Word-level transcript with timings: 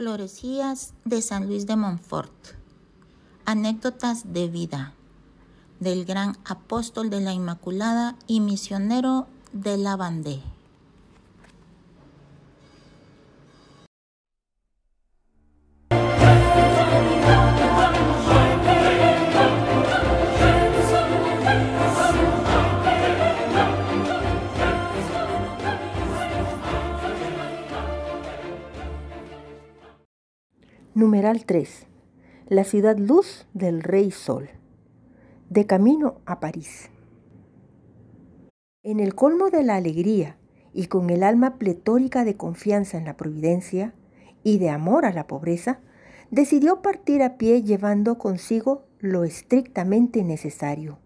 Florecías 0.00 0.94
de 1.04 1.20
San 1.20 1.46
Luis 1.46 1.66
de 1.66 1.76
Montfort. 1.76 2.32
Anécdotas 3.44 4.32
de 4.32 4.48
vida 4.48 4.94
del 5.78 6.06
gran 6.06 6.38
apóstol 6.46 7.10
de 7.10 7.20
la 7.20 7.34
Inmaculada 7.34 8.16
y 8.26 8.40
misionero 8.40 9.26
de 9.52 9.76
la 9.76 9.96
Bandé. 9.96 10.40
Numeral 31.00 31.46
3. 31.46 31.86
La 32.48 32.62
ciudad 32.62 32.98
luz 32.98 33.46
del 33.54 33.82
Rey 33.82 34.10
Sol. 34.10 34.50
De 35.48 35.64
camino 35.64 36.20
a 36.26 36.40
París. 36.40 36.90
En 38.82 39.00
el 39.00 39.14
colmo 39.14 39.48
de 39.48 39.62
la 39.62 39.76
alegría 39.76 40.36
y 40.74 40.88
con 40.88 41.08
el 41.08 41.22
alma 41.22 41.56
pletórica 41.56 42.26
de 42.26 42.36
confianza 42.36 42.98
en 42.98 43.06
la 43.06 43.16
providencia 43.16 43.94
y 44.42 44.58
de 44.58 44.68
amor 44.68 45.06
a 45.06 45.12
la 45.14 45.26
pobreza, 45.26 45.80
decidió 46.30 46.82
partir 46.82 47.22
a 47.22 47.38
pie 47.38 47.62
llevando 47.62 48.18
consigo 48.18 48.84
lo 48.98 49.24
estrictamente 49.24 50.22
necesario. 50.22 50.98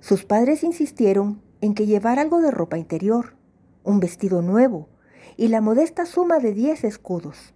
Sus 0.00 0.24
padres 0.24 0.64
insistieron 0.64 1.40
en 1.60 1.74
que 1.74 1.86
llevara 1.86 2.22
algo 2.22 2.40
de 2.40 2.50
ropa 2.50 2.78
interior, 2.78 3.36
un 3.84 4.00
vestido 4.00 4.42
nuevo 4.42 4.88
y 5.36 5.46
la 5.46 5.60
modesta 5.60 6.04
suma 6.04 6.40
de 6.40 6.52
diez 6.52 6.82
escudos 6.82 7.54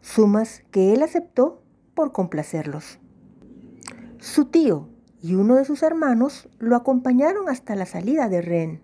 sumas 0.00 0.62
que 0.70 0.92
él 0.92 1.02
aceptó 1.02 1.62
por 1.94 2.12
complacerlos. 2.12 2.98
Su 4.18 4.46
tío 4.46 4.88
y 5.20 5.34
uno 5.34 5.56
de 5.56 5.64
sus 5.64 5.82
hermanos 5.82 6.48
lo 6.58 6.76
acompañaron 6.76 7.48
hasta 7.48 7.74
la 7.74 7.86
salida 7.86 8.28
de 8.28 8.42
Ren. 8.42 8.80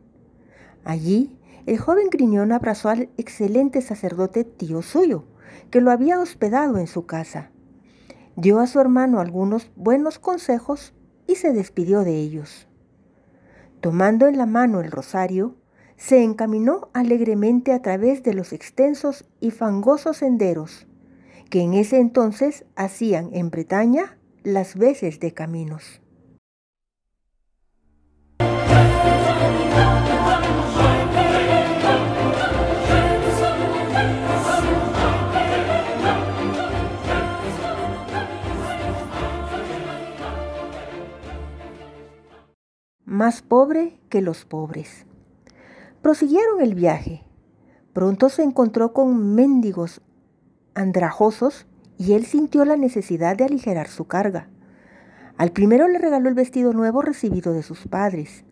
Allí, 0.85 1.39
el 1.67 1.79
joven 1.79 2.09
Griñón 2.11 2.53
abrazó 2.53 2.89
al 2.89 3.09
excelente 3.17 3.81
sacerdote 3.81 4.45
tío 4.45 4.83
suyo, 4.83 5.25
que 5.71 5.81
lo 5.81 5.91
había 5.91 6.19
hospedado 6.19 6.79
en 6.79 6.87
su 6.87 7.07
casa. 7.07 7.51
Dio 8.37 8.59
a 8.59 8.67
su 8.67 8.81
hermano 8.81 9.21
algunos 9.21 9.71
buenos 9.77 10.19
consejos 10.19 10.93
y 11.27 11.37
se 11.37 11.53
despidió 11.53 12.01
de 12.03 12.17
ellos. 12.17 12.69
Tomando 13.81 14.27
en 14.27 14.37
la 14.37 14.47
mano 14.47 14.81
el 14.81 14.91
rosario, 14.91 15.57
se 15.97 16.23
encaminó 16.23 16.91
alegremente 16.93 17.73
a 17.73 17.81
través 17.81 18.23
de 18.25 18.35
los 18.35 18.53
extensos 18.53 19.25
y 19.41 19.53
fangosos 19.53 20.19
senderos 20.19 20.89
que 21.55 21.61
en 21.61 21.75
ese 21.75 22.01
entonces 22.01 22.65
hacían 22.75 23.31
en 23.33 23.49
Bretaña 23.49 24.19
las 24.43 24.75
veces 24.75 25.21
de 25.21 25.33
caminos. 25.33 26.01
Más 43.05 43.43
pobre 43.43 44.01
que 44.09 44.23
los 44.23 44.45
pobres. 44.45 45.07
Prosiguieron 46.03 46.61
el 46.61 46.75
viaje. 46.75 47.23
Pronto 47.93 48.29
se 48.29 48.43
encontró 48.43 48.93
con 48.93 49.37
mendigos 49.37 50.01
andrajosos 50.75 51.67
y 51.99 52.15
él 52.15 52.25
sintió 52.27 52.65
la 52.65 52.77
necesidad 52.77 53.37
de 53.37 53.45
aligerar 53.45 53.89
su 53.89 54.07
carga. 54.07 54.49
Al 55.37 55.51
primero 55.53 55.89
le 55.89 55.99
regaló 55.99 56.29
el 56.29 56.35
vestido 56.35 56.73
nuevo 56.73 57.03
recibido 57.03 57.53
de 57.53 57.63
sus 57.63 57.87
padres. 57.87 58.45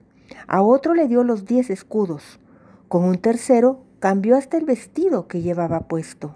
A 0.47 0.62
otro 0.62 0.94
le 0.94 1.09
dio 1.09 1.25
los 1.25 1.44
diez 1.44 1.71
escudos. 1.71 2.41
Con 2.88 3.05
un 3.05 3.19
tercero 3.19 3.84
cambió 4.00 4.37
hasta 4.37 4.56
el 4.56 4.65
vestido 4.65 5.28
que 5.28 5.43
llevaba 5.43 5.88
puesto. 5.88 6.34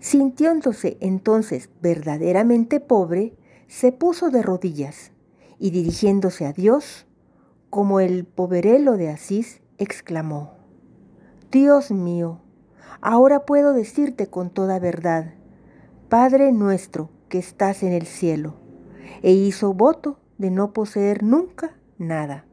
Sintiéndose 0.00 0.96
entonces 1.00 1.70
verdaderamente 1.80 2.80
pobre, 2.80 3.34
se 3.68 3.92
puso 3.92 4.30
de 4.30 4.42
rodillas 4.42 5.12
y 5.58 5.70
dirigiéndose 5.70 6.46
a 6.46 6.52
Dios, 6.52 7.06
como 7.70 8.00
el 8.00 8.24
poverelo 8.24 8.96
de 8.96 9.08
Asís, 9.08 9.62
exclamó, 9.78 10.52
Dios 11.50 11.90
mío, 11.90 12.40
Ahora 13.00 13.44
puedo 13.44 13.72
decirte 13.72 14.28
con 14.28 14.50
toda 14.50 14.78
verdad, 14.78 15.34
Padre 16.08 16.52
nuestro 16.52 17.10
que 17.28 17.38
estás 17.38 17.82
en 17.82 17.92
el 17.92 18.06
cielo, 18.06 18.54
e 19.22 19.32
hizo 19.32 19.74
voto 19.74 20.18
de 20.38 20.50
no 20.50 20.72
poseer 20.72 21.22
nunca 21.22 21.76
nada. 21.98 22.44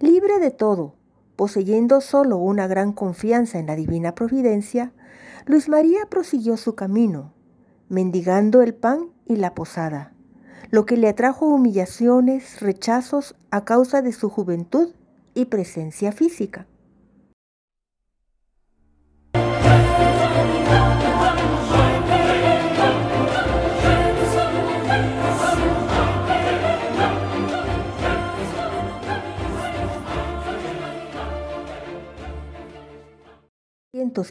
Libre 0.00 0.38
de 0.38 0.50
todo, 0.50 0.94
poseyendo 1.36 2.00
solo 2.00 2.38
una 2.38 2.66
gran 2.66 2.92
confianza 2.92 3.58
en 3.58 3.66
la 3.66 3.76
divina 3.76 4.14
providencia, 4.14 4.92
Luis 5.46 5.68
María 5.68 6.06
prosiguió 6.10 6.56
su 6.56 6.74
camino, 6.74 7.32
mendigando 7.88 8.62
el 8.62 8.74
pan 8.74 9.10
y 9.26 9.36
la 9.36 9.54
posada, 9.54 10.12
lo 10.70 10.86
que 10.86 10.96
le 10.96 11.08
atrajo 11.08 11.46
humillaciones, 11.46 12.60
rechazos 12.60 13.36
a 13.50 13.64
causa 13.64 14.02
de 14.02 14.12
su 14.12 14.28
juventud 14.28 14.92
y 15.34 15.46
presencia 15.46 16.12
física. 16.12 16.66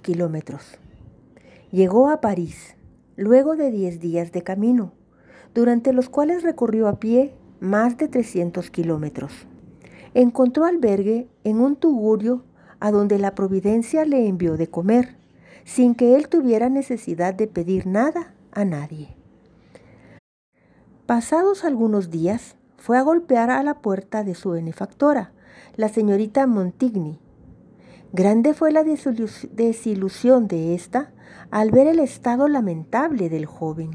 Kilómetros. 0.01 0.79
Llegó 1.71 2.09
a 2.09 2.21
París, 2.21 2.75
luego 3.15 3.55
de 3.55 3.71
10 3.71 3.99
días 3.99 4.31
de 4.31 4.41
camino, 4.43 4.93
durante 5.53 5.93
los 5.93 6.09
cuales 6.09 6.43
recorrió 6.43 6.87
a 6.87 6.99
pie 6.99 7.33
más 7.59 7.97
de 7.97 8.07
300 8.07 8.69
kilómetros. 8.71 9.47
Encontró 10.13 10.65
albergue 10.65 11.27
en 11.43 11.59
un 11.59 11.75
tugurio 11.75 12.43
a 12.79 12.91
donde 12.91 13.19
la 13.19 13.35
providencia 13.35 14.05
le 14.05 14.27
envió 14.27 14.57
de 14.57 14.67
comer, 14.67 15.17
sin 15.63 15.95
que 15.95 16.15
él 16.15 16.29
tuviera 16.29 16.69
necesidad 16.69 17.33
de 17.33 17.47
pedir 17.47 17.87
nada 17.87 18.33
a 18.51 18.65
nadie. 18.65 19.15
Pasados 21.05 21.63
algunos 21.63 22.09
días, 22.09 22.55
fue 22.77 22.97
a 22.97 23.01
golpear 23.01 23.49
a 23.49 23.63
la 23.63 23.81
puerta 23.81 24.23
de 24.23 24.35
su 24.35 24.51
benefactora, 24.51 25.31
la 25.75 25.89
señorita 25.89 26.47
Montigny, 26.47 27.19
Grande 28.17 28.53
fue 28.53 28.71
la 28.71 28.85
desilusión 28.85 30.47
de 30.47 30.73
ésta 30.73 31.11
al 31.51 31.71
ver 31.71 31.87
el 31.87 31.99
estado 31.99 32.47
lamentable 32.47 33.27
del 33.27 33.45
joven. 33.45 33.91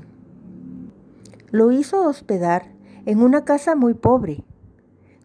Lo 1.50 1.72
hizo 1.72 2.06
hospedar 2.06 2.67
en 3.06 3.22
una 3.22 3.46
casa 3.46 3.76
muy 3.76 3.94
pobre, 3.94 4.44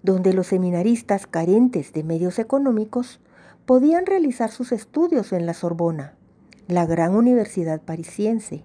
donde 0.01 0.31
los 0.31 0.47
seminaristas 0.47 1.27
carentes 1.27 1.91
de 1.91 2.05
medios 2.05 2.39
económicos 2.39 3.19
podían 3.65 4.05
realizar 4.05 4.49
sus 4.49 4.71
estudios 4.71 5.33
en 5.33 5.45
la 5.45 5.53
Sorbona, 5.53 6.13
la 6.69 6.85
gran 6.85 7.15
universidad 7.15 7.81
parisiense, 7.81 8.63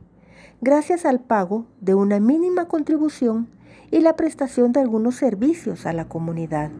gracias 0.61 1.07
al 1.07 1.19
pago 1.19 1.67
de 1.81 1.97
una 1.97 2.21
mínima 2.21 2.69
contribución 2.69 3.49
y 3.91 3.99
la 3.99 4.15
prestación 4.15 4.71
de 4.71 4.79
algunos 4.79 5.17
servicios 5.17 5.87
a 5.87 5.93
la 5.93 6.05
comunidad. 6.05 6.71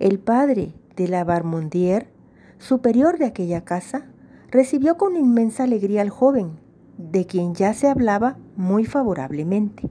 El 0.00 0.18
padre 0.18 0.74
de 0.96 1.08
la 1.08 1.24
Barmondier 1.24 2.17
superior 2.58 3.18
de 3.18 3.26
aquella 3.26 3.64
casa, 3.64 4.06
recibió 4.50 4.96
con 4.96 5.16
inmensa 5.16 5.64
alegría 5.64 6.02
al 6.02 6.10
joven, 6.10 6.58
de 6.96 7.26
quien 7.26 7.54
ya 7.54 7.74
se 7.74 7.88
hablaba 7.88 8.38
muy 8.56 8.84
favorablemente. 8.84 9.88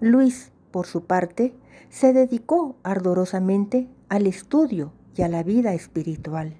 Luis, 0.00 0.52
por 0.70 0.86
su 0.86 1.04
parte, 1.04 1.54
se 1.90 2.12
dedicó 2.12 2.76
ardorosamente 2.82 3.88
al 4.08 4.26
estudio 4.26 4.92
y 5.16 5.22
a 5.22 5.28
la 5.28 5.42
vida 5.42 5.74
espiritual. 5.74 6.59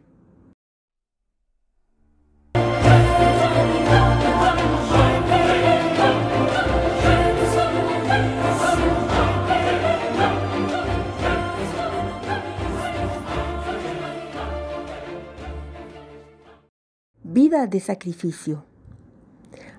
De 17.67 17.81
sacrificio. 17.81 18.65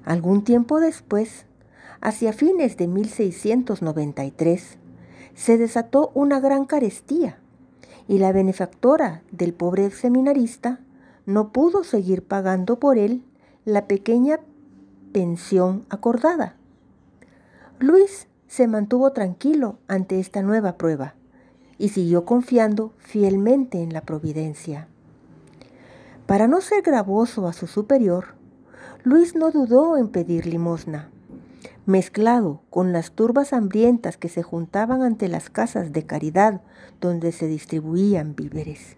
Algún 0.06 0.44
tiempo 0.44 0.80
después, 0.80 1.46
hacia 2.00 2.32
fines 2.32 2.78
de 2.78 2.88
1693, 2.88 4.78
se 5.34 5.58
desató 5.58 6.12
una 6.14 6.40
gran 6.40 6.66
carestía 6.66 7.40
y 8.08 8.20
la 8.20 8.32
benefactora 8.32 9.24
del 9.32 9.54
pobre 9.54 9.90
seminarista 9.90 10.80
no 11.26 11.52
pudo 11.52 11.84
seguir 11.84 12.24
pagando 12.24 12.80
por 12.80 12.98
él 12.98 13.24
la 13.66 13.88
pequeña 13.88 14.40
pensión 15.12 15.86
acordada. 15.90 16.56
Luis 17.80 18.28
se 18.48 18.68
mantuvo 18.68 19.12
tranquilo 19.12 19.80
ante 19.88 20.20
esta 20.20 20.42
nueva 20.44 20.78
prueba 20.78 21.16
y 21.78 21.90
siguió 21.90 22.26
confiando 22.26 22.94
fielmente 23.00 23.82
en 23.82 23.94
la 23.94 24.02
providencia. 24.02 24.88
Para 26.32 26.48
no 26.48 26.62
ser 26.62 26.82
gravoso 26.82 27.46
a 27.46 27.52
su 27.52 27.68
superior, 27.68 28.36
Luis 29.04 29.36
no 29.36 29.52
dudó 29.52 29.98
en 29.98 30.08
pedir 30.08 30.46
limosna. 30.46 31.10
Mezclado 31.86 32.62
con 32.70 32.94
las 32.94 33.12
turbas 33.12 33.52
hambrientas 33.52 34.16
que 34.16 34.30
se 34.30 34.42
juntaban 34.42 35.02
ante 35.02 35.28
las 35.28 35.50
casas 35.50 35.92
de 35.92 36.06
caridad 36.06 36.62
donde 37.02 37.34
se 37.34 37.48
distribuían 37.48 38.34
víveres. 38.34 38.96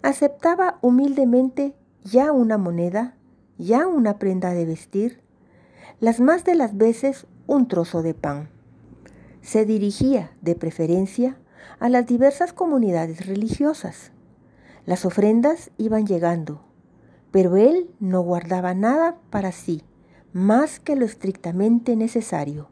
Aceptaba 0.00 0.78
humildemente 0.80 1.74
ya 2.04 2.32
una 2.32 2.56
moneda, 2.56 3.16
ya 3.58 3.86
una 3.86 4.18
prenda 4.18 4.54
de 4.54 4.64
vestir, 4.64 5.20
las 6.00 6.20
más 6.20 6.44
de 6.44 6.54
las 6.54 6.74
veces 6.74 7.26
un 7.48 7.68
trozo 7.68 8.00
de 8.00 8.14
pan. 8.14 8.48
Se 9.42 9.66
dirigía, 9.66 10.32
de 10.40 10.54
preferencia, 10.54 11.36
a 11.80 11.90
las 11.90 12.06
diversas 12.06 12.54
comunidades 12.54 13.26
religiosas. 13.26 14.10
Las 14.86 15.04
ofrendas 15.04 15.70
iban 15.76 16.06
llegando, 16.06 16.62
pero 17.30 17.56
él 17.56 17.90
no 18.00 18.20
guardaba 18.22 18.74
nada 18.74 19.16
para 19.30 19.52
sí, 19.52 19.82
más 20.32 20.80
que 20.80 20.96
lo 20.96 21.04
estrictamente 21.04 21.96
necesario. 21.96 22.68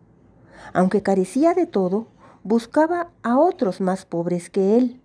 Aunque 0.73 1.03
carecía 1.03 1.55
de 1.55 1.67
todo, 1.67 2.09
buscaba 2.43 3.11
a 3.23 3.39
otros 3.39 3.81
más 3.81 4.05
pobres 4.05 4.51
que 4.51 4.77
él, 4.77 5.01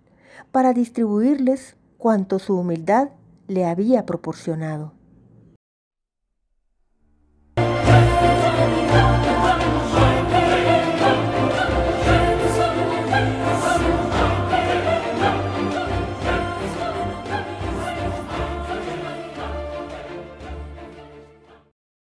para 0.50 0.72
distribuirles 0.72 1.76
cuanto 1.98 2.38
su 2.38 2.58
humildad 2.58 3.10
le 3.48 3.64
había 3.64 4.06
proporcionado. 4.06 4.92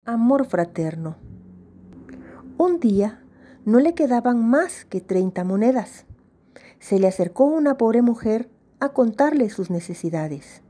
Amor 0.07 0.47
fraterno. 0.47 1.17
Un 2.57 2.81
día 2.81 3.23
no 3.67 3.81
le 3.81 3.95
quedaban 3.95 4.49
más 4.49 4.87
que 4.87 5.01
treinta 5.03 5.45
monedas. 5.45 6.07
Se 6.79 6.99
le 6.99 7.07
acercó 7.07 7.45
una 7.45 7.77
pobre 7.77 8.01
mujer 8.01 8.49
a 8.81 8.89
contarle 8.91 9.51
sus 9.51 9.71
necesidades. 9.71 10.63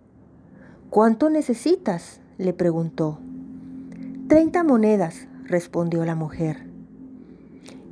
¿Cuánto 0.90 1.30
necesitas? 1.30 2.20
le 2.38 2.52
preguntó. 2.52 3.20
Treinta 4.28 4.64
monedas, 4.64 5.28
respondió 5.44 6.04
la 6.04 6.16
mujer. 6.16 6.66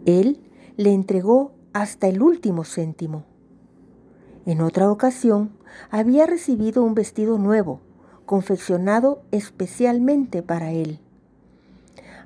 Él 0.06 0.40
le 0.76 0.93
entregó 0.93 1.52
hasta 1.73 2.08
el 2.08 2.20
último 2.20 2.64
céntimo. 2.64 3.25
En 4.44 4.61
otra 4.61 4.90
ocasión 4.90 5.52
había 5.90 6.26
recibido 6.26 6.82
un 6.82 6.94
vestido 6.94 7.38
nuevo, 7.38 7.81
confeccionado 8.26 9.23
especialmente 9.31 10.43
para 10.43 10.73
él. 10.73 11.00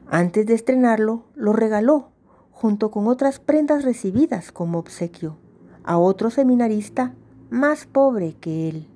Antes 0.08 0.46
de 0.46 0.54
estrenarlo, 0.54 1.24
lo 1.34 1.52
regaló, 1.52 2.08
junto 2.50 2.90
con 2.90 3.08
otras 3.08 3.38
prendas 3.40 3.84
recibidas 3.84 4.52
como 4.52 4.78
obsequio, 4.78 5.36
a 5.84 5.98
otro 5.98 6.30
seminarista 6.30 7.14
más 7.50 7.86
pobre 7.86 8.34
que 8.40 8.68
él. 8.68 8.86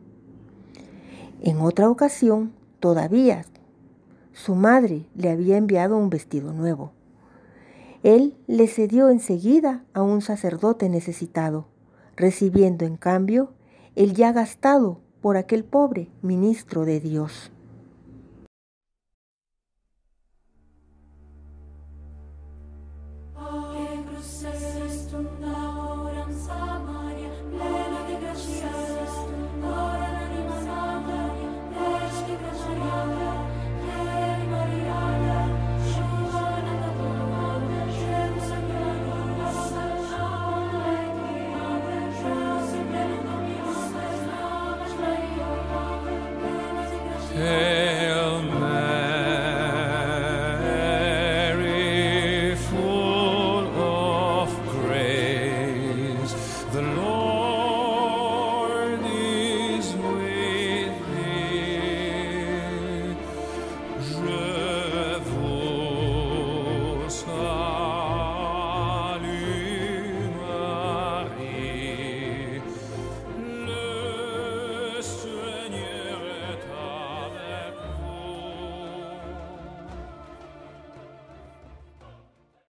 En 1.43 1.61
otra 1.61 1.91
ocasión, 1.91 2.53
todavía, 2.81 3.45
su 4.33 4.55
madre 4.55 5.07
le 5.15 5.31
había 5.31 5.57
enviado 5.57 5.97
un 5.97 6.11
vestido 6.11 6.53
nuevo. 6.53 6.93
Él 8.03 8.37
le 8.47 8.69
cedió 8.69 9.09
enseguida 9.09 9.85
a 9.95 10.03
un 10.03 10.23
sacerdote 10.23 10.89
necesitado, 10.89 11.67
recibiendo 12.17 12.85
en 12.85 12.97
cambio 12.97 13.53
el 13.95 14.15
ya 14.15 14.33
gastado 14.33 15.01
por 15.21 15.37
aquel 15.37 15.65
pobre 15.65 16.09
ministro 16.23 16.85
de 16.85 17.01
Dios. 17.01 17.51